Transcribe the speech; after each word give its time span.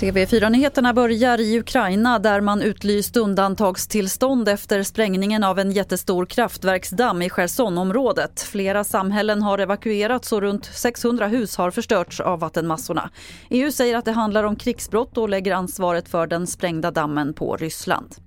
TV4-nyheterna 0.00 0.92
börjar 0.92 1.40
i 1.40 1.58
Ukraina 1.58 2.18
där 2.18 2.40
man 2.40 2.62
utlyst 2.62 3.16
undantagstillstånd 3.16 4.48
efter 4.48 4.82
sprängningen 4.82 5.44
av 5.44 5.58
en 5.58 5.72
jättestor 5.72 6.26
kraftverksdamm 6.26 7.22
i 7.22 7.30
Chersonområdet. 7.30 8.40
Flera 8.40 8.84
samhällen 8.84 9.42
har 9.42 9.58
evakuerats 9.58 10.32
och 10.32 10.40
runt 10.40 10.64
600 10.64 11.26
hus 11.26 11.56
har 11.56 11.70
förstörts 11.70 12.20
av 12.20 12.40
vattenmassorna. 12.40 13.10
EU 13.50 13.72
säger 13.72 13.96
att 13.96 14.04
det 14.04 14.12
handlar 14.12 14.44
om 14.44 14.56
krigsbrott 14.56 15.18
och 15.18 15.28
lägger 15.28 15.52
ansvaret 15.54 16.08
för 16.08 16.26
den 16.26 16.46
sprängda 16.46 16.90
dammen 16.90 17.34
på 17.34 17.56
Ryssland. 17.56 18.25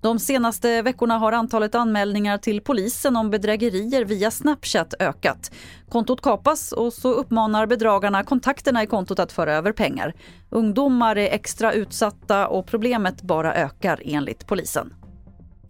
De 0.00 0.18
senaste 0.18 0.82
veckorna 0.82 1.18
har 1.18 1.32
antalet 1.32 1.74
anmälningar 1.74 2.38
till 2.38 2.60
polisen 2.60 3.16
om 3.16 3.30
bedrägerier 3.30 4.04
via 4.04 4.30
Snapchat 4.30 4.94
ökat. 4.98 5.50
Kontot 5.88 6.20
kapas 6.20 6.72
och 6.72 6.92
så 6.92 7.12
uppmanar 7.12 7.66
bedragarna 7.66 8.24
kontakterna 8.24 8.82
i 8.82 8.86
kontot 8.86 9.18
att 9.18 9.32
föra 9.32 9.54
över 9.54 9.72
pengar. 9.72 10.14
Ungdomar 10.50 11.18
är 11.18 11.30
extra 11.30 11.72
utsatta 11.72 12.48
och 12.48 12.66
problemet 12.66 13.22
bara 13.22 13.54
ökar 13.54 14.02
enligt 14.04 14.46
polisen. 14.46 14.94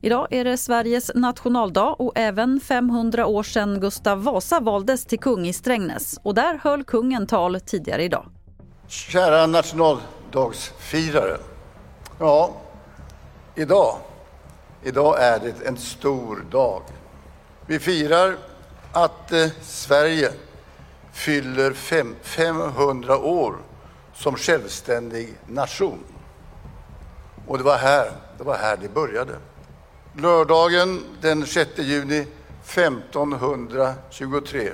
Idag 0.00 0.26
är 0.30 0.44
det 0.44 0.56
Sveriges 0.56 1.10
nationaldag 1.14 1.96
och 1.98 2.12
även 2.14 2.60
500 2.60 3.26
år 3.26 3.42
sedan 3.42 3.80
Gustav 3.80 4.22
Vasa 4.22 4.60
valdes 4.60 5.06
till 5.06 5.18
kung 5.18 5.46
i 5.46 5.52
Strängnäs. 5.52 6.20
Och 6.22 6.34
där 6.34 6.60
höll 6.62 6.84
kungen 6.84 7.26
tal 7.26 7.60
tidigare 7.60 8.02
idag. 8.04 8.26
Kära 8.88 9.46
nationaldagsfirare. 9.46 11.36
Ja, 12.18 12.50
idag 13.54 13.96
Idag 14.82 15.22
är 15.22 15.38
det 15.38 15.66
en 15.66 15.76
stor 15.76 16.44
dag. 16.50 16.82
Vi 17.66 17.78
firar 17.78 18.36
att 18.92 19.32
eh, 19.32 19.46
Sverige 19.62 20.32
fyller 21.12 21.72
500 22.22 23.18
år 23.18 23.56
som 24.14 24.36
självständig 24.36 25.34
nation. 25.46 26.04
Och 27.46 27.58
det 27.58 27.64
var 27.64 27.76
här 27.76 28.10
det, 28.38 28.44
var 28.44 28.56
här 28.56 28.76
det 28.76 28.88
började. 28.88 29.36
Lördagen 30.12 31.04
den 31.20 31.46
6 31.46 31.78
juni 31.78 32.26
1523 32.64 34.72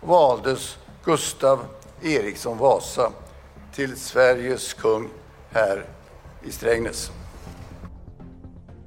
valdes 0.00 0.78
Gustav 1.04 1.64
Eriksson 2.02 2.58
Vasa 2.58 3.10
till 3.74 3.96
Sveriges 3.96 4.74
kung 4.74 5.08
här 5.50 5.86
i 6.42 6.52
Strängnäs. 6.52 7.10